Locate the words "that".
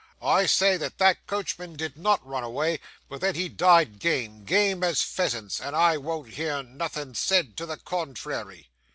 0.77-0.97, 0.97-1.27, 3.21-3.35